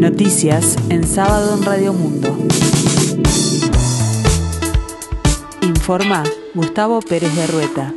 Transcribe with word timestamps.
Noticias 0.00 0.78
en 0.88 1.06
sábado 1.06 1.58
en 1.58 1.62
Radio 1.62 1.92
Mundo. 1.92 2.34
Informa 5.60 6.24
Gustavo 6.54 7.00
Pérez 7.02 7.36
de 7.36 7.46
Rueta. 7.46 7.94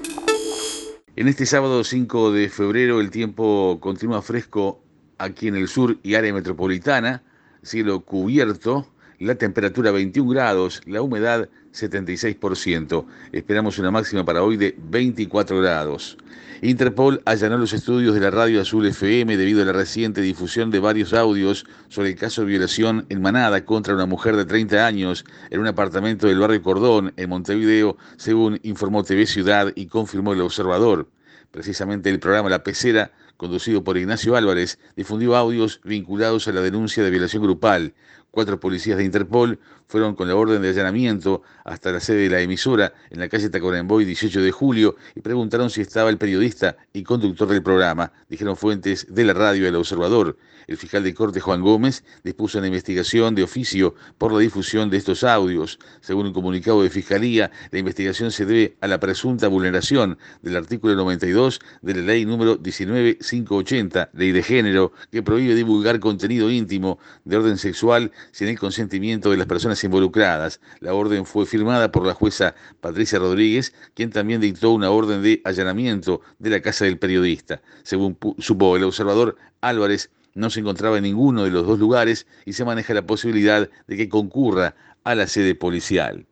En 1.15 1.29
este 1.29 1.45
sábado 1.45 1.81
5 1.85 2.33
de 2.33 2.49
febrero 2.49 2.99
el 2.99 3.09
tiempo 3.09 3.77
continúa 3.79 4.21
fresco 4.21 4.83
aquí 5.17 5.47
en 5.47 5.55
el 5.55 5.69
sur 5.69 5.97
y 6.03 6.15
área 6.15 6.33
metropolitana, 6.33 7.23
cielo 7.61 8.01
cubierto, 8.01 8.85
la 9.23 9.35
temperatura 9.35 9.91
21 9.91 10.29
grados, 10.29 10.81
la 10.85 11.01
humedad 11.01 11.47
76%. 11.73 13.05
Esperamos 13.31 13.79
una 13.79 13.89
máxima 13.89 14.25
para 14.25 14.43
hoy 14.43 14.57
de 14.57 14.75
24 14.77 15.61
grados. 15.61 16.17
Interpol 16.61 17.21
allanó 17.25 17.57
los 17.57 17.73
estudios 17.73 18.13
de 18.13 18.19
la 18.19 18.31
radio 18.31 18.61
Azul 18.61 18.85
FM 18.85 19.37
debido 19.37 19.61
a 19.61 19.65
la 19.65 19.71
reciente 19.71 20.21
difusión 20.21 20.71
de 20.71 20.79
varios 20.79 21.13
audios 21.13 21.65
sobre 21.87 22.09
el 22.09 22.15
caso 22.15 22.41
de 22.41 22.47
violación 22.47 23.05
en 23.09 23.21
Manada 23.21 23.63
contra 23.65 23.93
una 23.93 24.05
mujer 24.05 24.35
de 24.35 24.45
30 24.45 24.85
años 24.85 25.25
en 25.49 25.61
un 25.61 25.67
apartamento 25.67 26.27
del 26.27 26.39
barrio 26.39 26.61
Cordón, 26.61 27.13
en 27.15 27.29
Montevideo, 27.29 27.97
según 28.17 28.59
informó 28.63 29.03
TV 29.03 29.25
Ciudad 29.25 29.71
y 29.75 29.87
confirmó 29.87 30.33
el 30.33 30.41
observador. 30.41 31.09
Precisamente 31.51 32.09
el 32.09 32.19
programa 32.19 32.49
La 32.49 32.63
Pecera, 32.63 33.11
conducido 33.37 33.83
por 33.83 33.97
Ignacio 33.97 34.35
Álvarez, 34.35 34.79
difundió 34.95 35.35
audios 35.35 35.81
vinculados 35.83 36.47
a 36.47 36.51
la 36.51 36.61
denuncia 36.61 37.03
de 37.03 37.11
violación 37.11 37.43
grupal. 37.43 37.93
Cuatro 38.33 38.59
policías 38.59 38.97
de 38.97 39.03
Interpol 39.03 39.59
fueron 39.93 40.15
con 40.15 40.27
la 40.27 40.35
orden 40.35 40.59
de 40.63 40.69
allanamiento 40.69 41.43
hasta 41.65 41.91
la 41.91 41.99
sede 41.99 42.23
de 42.23 42.29
la 42.31 42.41
emisora 42.41 42.93
en 43.11 43.19
la 43.19 43.29
calle 43.29 43.51
Tacuarembó 43.51 43.99
18 43.99 44.41
de 44.41 44.51
julio 44.51 44.95
y 45.13 45.21
preguntaron 45.21 45.69
si 45.69 45.81
estaba 45.81 46.09
el 46.09 46.17
periodista 46.17 46.77
y 46.93 47.03
conductor 47.03 47.47
del 47.47 47.61
programa, 47.61 48.11
dijeron 48.27 48.57
fuentes 48.57 49.05
de 49.07 49.23
la 49.23 49.33
radio 49.33 49.67
El 49.67 49.75
Observador. 49.75 50.35
El 50.65 50.77
fiscal 50.77 51.03
de 51.03 51.13
corte 51.13 51.39
Juan 51.41 51.61
Gómez 51.61 52.03
dispuso 52.23 52.57
una 52.57 52.67
investigación 52.67 53.35
de 53.35 53.43
oficio 53.43 53.95
por 54.17 54.31
la 54.31 54.39
difusión 54.39 54.89
de 54.89 54.97
estos 54.97 55.23
audios. 55.23 55.77
Según 56.01 56.27
un 56.27 56.33
comunicado 56.33 56.81
de 56.83 56.89
fiscalía, 56.89 57.51
la 57.69 57.79
investigación 57.79 58.31
se 58.31 58.45
debe 58.45 58.77
a 58.81 58.87
la 58.87 58.99
presunta 58.99 59.47
vulneración 59.47 60.17
del 60.41 60.55
artículo 60.55 60.95
92 60.95 61.59
de 61.81 61.93
la 61.95 62.01
ley 62.01 62.25
número 62.25 62.55
19580, 62.55 64.09
ley 64.13 64.31
de 64.31 64.41
género, 64.41 64.93
que 65.11 65.21
prohíbe 65.21 65.53
divulgar 65.53 65.99
contenido 65.99 66.49
íntimo 66.49 66.97
de 67.25 67.37
orden 67.37 67.57
sexual 67.57 68.11
sin 68.31 68.47
el 68.47 68.57
consentimiento 68.57 69.29
de 69.29 69.37
las 69.37 69.47
personas 69.47 69.82
involucradas. 69.83 70.59
La 70.79 70.93
orden 70.93 71.25
fue 71.25 71.45
firmada 71.45 71.91
por 71.91 72.05
la 72.05 72.13
jueza 72.13 72.55
Patricia 72.81 73.19
Rodríguez, 73.19 73.73
quien 73.93 74.09
también 74.09 74.41
dictó 74.41 74.71
una 74.71 74.89
orden 74.89 75.21
de 75.21 75.41
allanamiento 75.43 76.21
de 76.39 76.49
la 76.49 76.61
casa 76.61 76.85
del 76.85 76.97
periodista. 76.97 77.61
Según 77.83 78.17
supo 78.39 78.75
el 78.75 78.83
observador 78.83 79.37
Álvarez, 79.61 80.09
no 80.35 80.49
se 80.49 80.61
encontraba 80.61 80.97
en 80.97 81.03
ninguno 81.03 81.43
de 81.43 81.51
los 81.51 81.67
dos 81.67 81.79
lugares 81.79 82.27
y 82.45 82.53
se 82.53 82.65
maneja 82.65 82.93
la 82.93 83.05
posibilidad 83.05 83.69
de 83.87 83.97
que 83.97 84.09
concurra 84.09 84.75
a 85.03 85.15
la 85.15 85.27
sede 85.27 85.55
policial. 85.55 86.25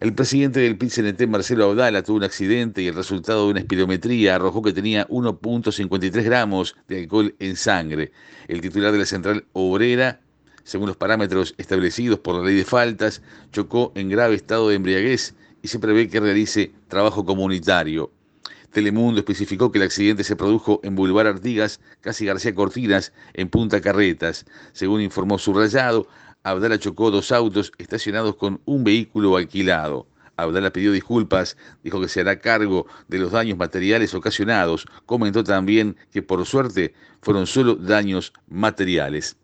El 0.00 0.12
presidente 0.12 0.60
del 0.60 0.76
PIT-CNT, 0.76 1.26
Marcelo 1.28 1.70
Abdala, 1.70 2.02
tuvo 2.02 2.18
un 2.18 2.24
accidente 2.24 2.82
y 2.82 2.88
el 2.88 2.94
resultado 2.94 3.44
de 3.44 3.52
una 3.52 3.60
espirometría 3.60 4.34
arrojó 4.34 4.60
que 4.60 4.72
tenía 4.72 5.06
1.53 5.08 6.22
gramos 6.24 6.76
de 6.88 7.00
alcohol 7.00 7.34
en 7.38 7.56
sangre. 7.56 8.12
El 8.48 8.60
titular 8.60 8.92
de 8.92 8.98
la 8.98 9.06
central 9.06 9.46
obrera, 9.52 10.20
según 10.64 10.88
los 10.88 10.96
parámetros 10.96 11.54
establecidos 11.58 12.18
por 12.18 12.34
la 12.34 12.44
ley 12.44 12.56
de 12.56 12.64
faltas, 12.64 13.22
chocó 13.52 13.92
en 13.94 14.08
grave 14.08 14.34
estado 14.34 14.68
de 14.68 14.74
embriaguez 14.74 15.34
y 15.62 15.68
se 15.68 15.78
prevé 15.78 16.08
que 16.08 16.20
realice 16.20 16.72
trabajo 16.88 17.24
comunitario. 17.24 18.10
Telemundo 18.72 19.20
especificó 19.20 19.70
que 19.70 19.78
el 19.78 19.84
accidente 19.84 20.24
se 20.24 20.34
produjo 20.34 20.80
en 20.82 20.96
Boulevard 20.96 21.28
Artigas, 21.28 21.80
casi 22.00 22.26
García 22.26 22.54
Cortinas, 22.54 23.12
en 23.32 23.48
Punta 23.48 23.80
Carretas. 23.80 24.46
Según 24.72 25.00
informó 25.00 25.38
Subrayado, 25.38 26.08
Abdala 26.42 26.78
chocó 26.78 27.12
dos 27.12 27.30
autos 27.30 27.72
estacionados 27.78 28.34
con 28.34 28.60
un 28.64 28.82
vehículo 28.82 29.36
alquilado. 29.36 30.08
Abdala 30.36 30.72
pidió 30.72 30.90
disculpas, 30.90 31.56
dijo 31.84 32.00
que 32.00 32.08
se 32.08 32.20
hará 32.20 32.40
cargo 32.40 32.86
de 33.06 33.18
los 33.18 33.30
daños 33.30 33.56
materiales 33.56 34.12
ocasionados. 34.12 34.86
Comentó 35.06 35.44
también 35.44 35.96
que 36.10 36.22
por 36.22 36.44
suerte 36.44 36.94
fueron 37.22 37.46
solo 37.46 37.76
daños 37.76 38.32
materiales. 38.48 39.36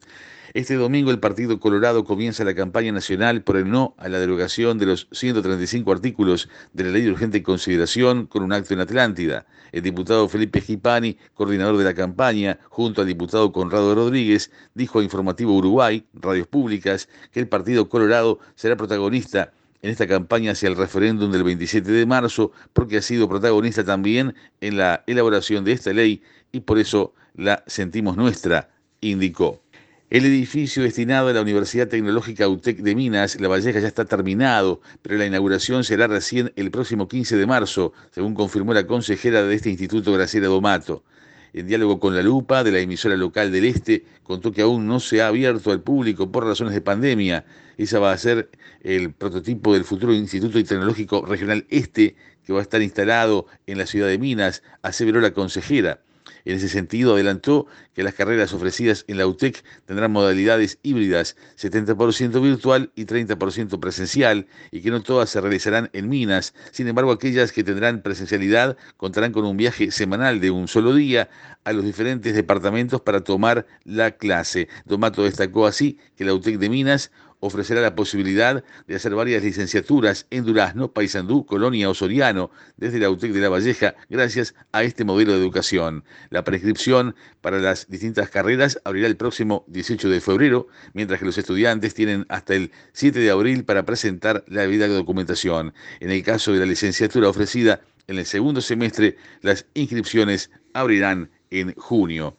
Este 0.52 0.74
domingo 0.74 1.12
el 1.12 1.20
Partido 1.20 1.60
Colorado 1.60 2.02
comienza 2.02 2.42
la 2.42 2.56
campaña 2.56 2.90
nacional 2.90 3.42
por 3.42 3.56
el 3.56 3.70
no 3.70 3.94
a 3.98 4.08
la 4.08 4.18
derogación 4.18 4.78
de 4.78 4.86
los 4.86 5.06
135 5.12 5.92
artículos 5.92 6.48
de 6.72 6.82
la 6.82 6.90
Ley 6.90 7.02
de 7.02 7.12
Urgente 7.12 7.44
Consideración 7.44 8.26
con 8.26 8.42
un 8.42 8.52
acto 8.52 8.74
en 8.74 8.80
Atlántida. 8.80 9.46
El 9.70 9.82
diputado 9.82 10.28
Felipe 10.28 10.60
Gipani, 10.60 11.16
coordinador 11.34 11.76
de 11.76 11.84
la 11.84 11.94
campaña, 11.94 12.58
junto 12.68 13.00
al 13.00 13.06
diputado 13.06 13.52
Conrado 13.52 13.94
Rodríguez, 13.94 14.50
dijo 14.74 14.98
a 14.98 15.04
Informativo 15.04 15.54
Uruguay, 15.54 16.04
Radios 16.14 16.48
Públicas, 16.48 17.08
que 17.30 17.38
el 17.38 17.46
Partido 17.46 17.88
Colorado 17.88 18.40
será 18.56 18.74
protagonista 18.74 19.52
en 19.82 19.90
esta 19.90 20.08
campaña 20.08 20.50
hacia 20.50 20.68
el 20.68 20.76
referéndum 20.76 21.30
del 21.30 21.44
27 21.44 21.92
de 21.92 22.06
marzo, 22.06 22.50
porque 22.72 22.96
ha 22.96 23.02
sido 23.02 23.28
protagonista 23.28 23.84
también 23.84 24.34
en 24.60 24.78
la 24.78 25.04
elaboración 25.06 25.64
de 25.64 25.72
esta 25.72 25.92
ley 25.92 26.22
y 26.50 26.58
por 26.58 26.80
eso 26.80 27.14
la 27.36 27.62
sentimos 27.68 28.16
nuestra, 28.16 28.68
indicó. 29.00 29.62
El 30.10 30.24
edificio 30.24 30.82
destinado 30.82 31.28
a 31.28 31.32
la 31.32 31.40
Universidad 31.40 31.86
Tecnológica 31.86 32.48
UTEC 32.48 32.78
de 32.78 32.96
Minas, 32.96 33.40
La 33.40 33.46
Valleja, 33.46 33.78
ya 33.78 33.86
está 33.86 34.06
terminado, 34.06 34.80
pero 35.02 35.16
la 35.16 35.24
inauguración 35.24 35.84
será 35.84 36.08
recién 36.08 36.52
el 36.56 36.72
próximo 36.72 37.06
15 37.06 37.36
de 37.36 37.46
marzo, 37.46 37.92
según 38.10 38.34
confirmó 38.34 38.74
la 38.74 38.88
consejera 38.88 39.44
de 39.44 39.54
este 39.54 39.70
instituto, 39.70 40.12
Graciela 40.12 40.48
Domato. 40.48 41.04
En 41.52 41.68
diálogo 41.68 42.00
con 42.00 42.16
la 42.16 42.24
Lupa 42.24 42.64
de 42.64 42.72
la 42.72 42.80
emisora 42.80 43.16
local 43.16 43.52
del 43.52 43.64
Este, 43.66 44.04
contó 44.24 44.50
que 44.50 44.62
aún 44.62 44.88
no 44.88 44.98
se 44.98 45.22
ha 45.22 45.28
abierto 45.28 45.70
al 45.70 45.80
público 45.80 46.32
por 46.32 46.44
razones 46.44 46.74
de 46.74 46.80
pandemia. 46.80 47.44
Esa 47.76 48.00
va 48.00 48.10
a 48.10 48.18
ser 48.18 48.50
el 48.82 49.12
prototipo 49.12 49.74
del 49.74 49.84
futuro 49.84 50.12
Instituto 50.12 50.60
Tecnológico 50.60 51.24
Regional 51.24 51.66
Este, 51.70 52.16
que 52.44 52.52
va 52.52 52.58
a 52.58 52.62
estar 52.62 52.82
instalado 52.82 53.46
en 53.68 53.78
la 53.78 53.86
ciudad 53.86 54.08
de 54.08 54.18
Minas, 54.18 54.64
aseveró 54.82 55.20
la 55.20 55.30
consejera. 55.30 56.00
En 56.44 56.56
ese 56.56 56.68
sentido, 56.68 57.14
adelantó 57.14 57.66
que 57.94 58.02
las 58.02 58.14
carreras 58.14 58.52
ofrecidas 58.52 59.04
en 59.08 59.18
la 59.18 59.26
UTEC 59.26 59.62
tendrán 59.86 60.12
modalidades 60.12 60.78
híbridas, 60.82 61.36
70% 61.58 62.40
virtual 62.42 62.90
y 62.94 63.04
30% 63.04 63.78
presencial, 63.80 64.46
y 64.70 64.80
que 64.80 64.90
no 64.90 65.02
todas 65.02 65.30
se 65.30 65.40
realizarán 65.40 65.90
en 65.92 66.08
Minas. 66.08 66.54
Sin 66.72 66.88
embargo, 66.88 67.12
aquellas 67.12 67.52
que 67.52 67.64
tendrán 67.64 68.02
presencialidad 68.02 68.76
contarán 68.96 69.32
con 69.32 69.44
un 69.44 69.56
viaje 69.56 69.90
semanal 69.90 70.40
de 70.40 70.50
un 70.50 70.68
solo 70.68 70.94
día 70.94 71.28
a 71.64 71.72
los 71.72 71.84
diferentes 71.84 72.34
departamentos 72.34 73.00
para 73.00 73.22
tomar 73.22 73.66
la 73.84 74.12
clase. 74.12 74.68
Domato 74.84 75.24
destacó 75.24 75.66
así 75.66 75.98
que 76.16 76.24
la 76.24 76.34
UTEC 76.34 76.58
de 76.58 76.68
Minas 76.68 77.10
ofrecerá 77.40 77.80
la 77.80 77.94
posibilidad 77.94 78.62
de 78.86 78.94
hacer 78.94 79.14
varias 79.14 79.42
licenciaturas 79.42 80.26
en 80.30 80.44
Durazno, 80.44 80.92
Paysandú, 80.92 81.44
Colonia 81.44 81.88
o 81.90 81.94
Soriano 81.94 82.50
desde 82.76 82.98
la 82.98 83.10
UTEC 83.10 83.32
de 83.32 83.40
La 83.40 83.48
Valleja 83.48 83.94
gracias 84.08 84.54
a 84.72 84.82
este 84.82 85.04
modelo 85.04 85.32
de 85.32 85.38
educación. 85.38 86.04
La 86.28 86.44
prescripción 86.44 87.16
para 87.40 87.58
las 87.58 87.88
distintas 87.88 88.30
carreras 88.30 88.80
abrirá 88.84 89.06
el 89.06 89.16
próximo 89.16 89.64
18 89.68 90.08
de 90.08 90.20
febrero, 90.20 90.68
mientras 90.92 91.18
que 91.18 91.26
los 91.26 91.38
estudiantes 91.38 91.94
tienen 91.94 92.26
hasta 92.28 92.54
el 92.54 92.70
7 92.92 93.18
de 93.18 93.30
abril 93.30 93.64
para 93.64 93.84
presentar 93.84 94.44
la 94.46 94.62
debida 94.62 94.86
documentación. 94.88 95.72
En 96.00 96.10
el 96.10 96.22
caso 96.22 96.52
de 96.52 96.60
la 96.60 96.66
licenciatura 96.66 97.28
ofrecida 97.28 97.80
en 98.06 98.18
el 98.18 98.26
segundo 98.26 98.60
semestre, 98.60 99.16
las 99.40 99.66
inscripciones 99.74 100.50
abrirán 100.74 101.30
en 101.50 101.74
junio. 101.74 102.36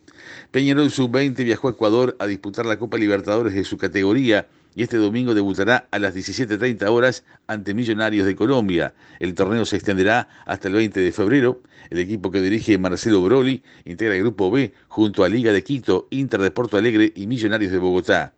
Peñarol 0.51 0.91
Sub-20 0.91 1.43
viajó 1.43 1.67
a 1.67 1.71
Ecuador 1.71 2.15
a 2.19 2.27
disputar 2.27 2.65
la 2.65 2.77
Copa 2.77 2.97
Libertadores 2.97 3.53
de 3.53 3.63
su 3.63 3.77
categoría 3.77 4.47
y 4.75 4.83
este 4.83 4.97
domingo 4.97 5.33
debutará 5.33 5.87
a 5.91 5.99
las 5.99 6.15
17.30 6.15 6.89
horas 6.89 7.23
ante 7.47 7.73
Millonarios 7.73 8.25
de 8.25 8.35
Colombia. 8.35 8.93
El 9.19 9.33
torneo 9.33 9.65
se 9.65 9.75
extenderá 9.75 10.27
hasta 10.45 10.67
el 10.67 10.75
20 10.75 10.99
de 10.99 11.11
febrero. 11.11 11.61
El 11.89 11.99
equipo 11.99 12.31
que 12.31 12.41
dirige 12.41 12.77
Marcelo 12.77 13.21
Broli 13.21 13.63
integra 13.85 14.15
el 14.15 14.21
Grupo 14.21 14.49
B 14.51 14.73
junto 14.87 15.23
a 15.23 15.29
Liga 15.29 15.51
de 15.51 15.63
Quito, 15.63 16.07
Inter 16.09 16.41
de 16.41 16.51
Porto 16.51 16.77
Alegre 16.77 17.11
y 17.15 17.27
Millonarios 17.27 17.71
de 17.71 17.79
Bogotá. 17.79 18.33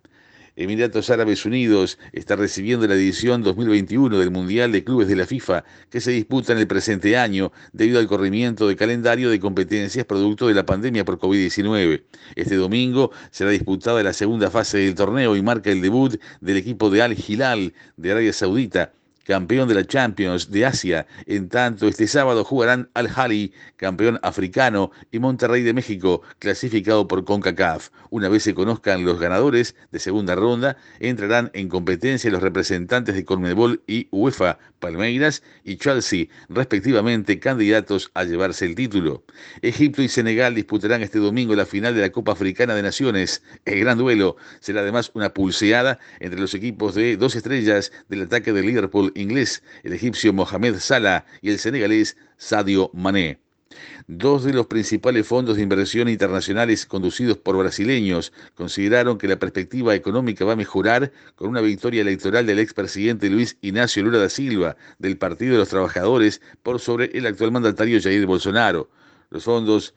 Emiratos 0.56 1.10
Árabes 1.10 1.46
Unidos 1.46 1.98
está 2.12 2.36
recibiendo 2.36 2.86
la 2.86 2.94
edición 2.94 3.42
2021 3.42 4.20
del 4.20 4.30
Mundial 4.30 4.72
de 4.72 4.84
Clubes 4.84 5.08
de 5.08 5.16
la 5.16 5.26
FIFA 5.26 5.64
que 5.90 6.00
se 6.00 6.12
disputa 6.12 6.54
en 6.54 6.60
el 6.60 6.68
presente 6.68 7.18
año 7.18 7.52
debido 7.72 8.00
al 8.00 8.06
corrimiento 8.06 8.68
de 8.68 8.76
calendario 8.76 9.32
de 9.32 9.40
competencias 9.40 10.06
producto 10.06 10.48
de 10.48 10.54
la 10.54 10.64
pandemia 10.64 11.06
por 11.06 11.18
COVID-19. 11.18 12.04
Este 12.36 12.56
domingo 12.56 13.10
será 13.32 13.50
disputada 13.50 14.04
la 14.04 14.14
segunda 14.14 14.52
fase 14.52 14.78
del 14.78 14.94
torneo 14.94 15.36
y 15.36 15.42
marca 15.42 15.72
el 15.72 15.82
debut 15.82 16.22
del 16.40 16.58
equipo 16.58 16.92
de 16.92 17.02
Al 17.02 17.18
Hilal 17.18 17.74
de 17.98 18.12
Arabia 18.12 18.34
Saudita 18.34 18.94
campeón 19.24 19.68
de 19.68 19.76
la 19.76 19.86
Champions 19.86 20.52
de 20.52 20.66
Asia. 20.66 21.08
En 21.26 21.50
tanto, 21.50 21.88
este 21.88 22.08
sábado 22.08 22.44
jugarán 22.44 22.90
Al 22.94 23.10
Hali, 23.14 23.54
campeón 23.78 24.20
africano, 24.24 24.92
y 25.12 25.20
Monterrey 25.20 25.64
de 25.64 25.74
México, 25.74 26.22
clasificado 26.40 27.08
por 27.08 27.26
CONCACAF. 27.26 27.90
Una 28.10 28.30
vez 28.30 28.44
se 28.44 28.54
conozcan 28.54 29.06
los 29.06 29.20
ganadores 29.20 29.76
de 29.92 30.00
segunda 30.00 30.36
ronda, 30.36 30.78
entrarán 31.00 31.50
en 31.54 31.70
competencia 31.70 32.32
los 32.32 32.42
representantes 32.42 33.16
de 33.16 33.26
Conmebol 33.26 33.82
y 33.88 34.08
UEFA, 34.12 34.60
Palmeiras 34.80 35.44
y 35.64 35.78
Chelsea, 35.78 36.28
respectivamente 36.50 37.40
candidatos 37.40 38.12
a 38.14 38.24
llevarse 38.26 38.66
el 38.66 38.76
título. 38.76 39.24
Egipto 39.62 40.02
y 40.02 40.10
Senegal 40.10 40.56
disputarán 40.56 41.02
este 41.02 41.20
domingo 41.20 41.56
la 41.56 41.66
final 41.66 41.96
de 41.96 42.02
la 42.02 42.12
Copa 42.12 42.34
Africana 42.34 42.76
de 42.76 42.82
Naciones. 42.82 43.44
El 43.66 43.80
gran 43.80 43.98
duelo 43.98 44.36
será 44.60 44.82
además 44.82 45.12
una 45.14 45.34
pulseada 45.34 46.00
entre 46.20 46.40
los 46.40 46.54
equipos 46.54 46.96
de 46.96 47.18
dos 47.18 47.36
estrellas 47.36 47.92
del 48.10 48.24
ataque 48.24 48.52
de 48.52 48.62
Liverpool 48.62 49.13
inglés, 49.16 49.64
el 49.84 49.94
egipcio 49.94 50.34
Mohamed 50.34 50.76
Salah 50.80 51.26
y 51.42 51.50
el 51.50 51.60
senegalés 51.60 52.18
Sadio 52.38 52.90
Mané. 52.94 53.40
Dos 54.08 54.44
de 54.44 54.54
los 54.54 54.68
principales 54.68 55.26
fondos 55.26 55.56
de 55.56 55.64
inversión 55.64 56.10
internacionales 56.10 56.86
conducidos 56.86 57.38
por 57.38 57.58
brasileños 57.58 58.34
consideraron 58.56 59.18
que 59.18 59.28
la 59.28 59.40
perspectiva 59.40 59.96
económica 59.96 60.46
va 60.46 60.54
a 60.54 60.58
mejorar 60.58 61.12
con 61.36 61.50
una 61.50 61.62
victoria 61.62 62.02
electoral 62.02 62.46
del 62.46 62.60
expresidente 62.60 63.30
Luis 63.30 63.58
Ignacio 63.62 64.04
Lula 64.04 64.20
da 64.20 64.30
Silva 64.30 64.76
del 65.00 65.18
Partido 65.18 65.54
de 65.54 65.60
los 65.60 65.70
Trabajadores 65.70 66.42
por 66.62 66.80
sobre 66.80 67.06
el 67.18 67.26
actual 67.26 67.52
mandatario 67.52 68.02
Jair 68.02 68.26
Bolsonaro. 68.26 68.90
Los 69.30 69.46
fondos 69.46 69.96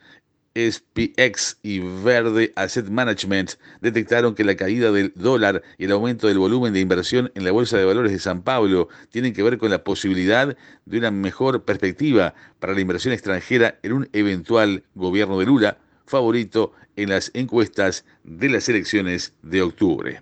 SPX 0.57 1.59
y 1.61 1.79
Verde 1.79 2.51
Asset 2.55 2.89
Management 2.89 3.51
detectaron 3.79 4.33
que 4.33 4.43
la 4.43 4.55
caída 4.55 4.91
del 4.91 5.13
dólar 5.15 5.61
y 5.77 5.85
el 5.85 5.91
aumento 5.91 6.27
del 6.27 6.39
volumen 6.39 6.73
de 6.73 6.79
inversión 6.79 7.31
en 7.35 7.45
la 7.45 7.51
Bolsa 7.51 7.77
de 7.77 7.85
Valores 7.85 8.11
de 8.11 8.19
San 8.19 8.41
Pablo 8.41 8.89
tienen 9.11 9.33
que 9.33 9.43
ver 9.43 9.59
con 9.59 9.69
la 9.69 9.83
posibilidad 9.83 10.57
de 10.85 10.97
una 10.97 11.11
mejor 11.11 11.63
perspectiva 11.63 12.33
para 12.59 12.73
la 12.73 12.81
inversión 12.81 13.13
extranjera 13.13 13.77
en 13.83 13.93
un 13.93 14.09
eventual 14.13 14.83
gobierno 14.95 15.37
de 15.37 15.45
Lula, 15.45 15.77
favorito 16.07 16.73
en 16.95 17.09
las 17.09 17.29
encuestas 17.35 18.03
de 18.23 18.49
las 18.49 18.67
elecciones 18.67 19.33
de 19.43 19.61
octubre. 19.61 20.21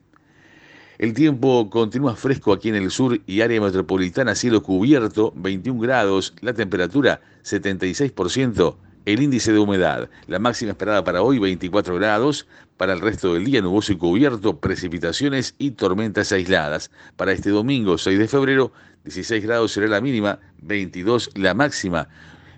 El 0.98 1.14
tiempo 1.14 1.70
continúa 1.70 2.16
fresco 2.16 2.54
aquí 2.54 2.70
en 2.70 2.76
el 2.76 2.90
sur 2.90 3.20
y 3.26 3.42
área 3.42 3.60
metropolitana, 3.60 4.34
cielo 4.34 4.64
cubierto, 4.64 5.34
21 5.36 5.80
grados, 5.80 6.34
la 6.42 6.54
temperatura 6.54 7.22
76%, 7.44 8.76
el 9.06 9.22
índice 9.22 9.54
de 9.54 9.60
humedad, 9.60 10.10
la 10.28 10.40
máxima 10.40 10.72
esperada 10.72 11.04
para 11.04 11.22
hoy 11.22 11.40
24 11.40 11.96
grados, 11.96 12.48
para 12.78 12.94
el 12.94 13.02
resto 13.02 13.34
del 13.34 13.46
día 13.46 13.62
nuboso 13.62 13.94
y 13.94 13.98
cubierto, 13.98 14.60
precipitaciones 14.60 15.56
y 15.58 15.72
tormentas 15.72 16.32
aisladas. 16.32 16.92
Para 17.16 17.32
este 17.32 17.52
domingo 17.52 17.98
6 17.98 18.20
de 18.20 18.28
febrero 18.28 18.72
16 19.06 19.44
grados 19.44 19.72
será 19.72 19.88
la 19.88 20.02
mínima, 20.02 20.40
22 20.62 21.30
la 21.36 21.54
máxima. 21.54 22.10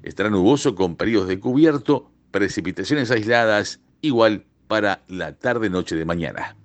Estará 0.02 0.30
nuboso 0.30 0.76
con 0.76 0.96
periodos 0.96 1.28
de 1.28 1.40
cubierto, 1.40 2.10
precipitaciones 2.32 3.12
aisladas, 3.12 3.82
igual 4.02 4.46
para 4.68 5.02
la 5.08 5.34
tarde-noche 5.34 5.96
de 5.96 6.06
mañana. 6.06 6.56